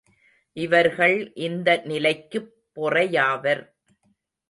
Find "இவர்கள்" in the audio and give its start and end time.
0.57-1.33